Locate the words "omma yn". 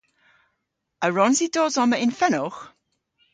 1.83-2.15